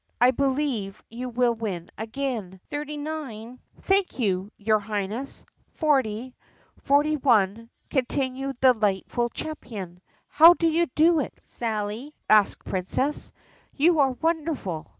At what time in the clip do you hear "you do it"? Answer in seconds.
10.67-11.39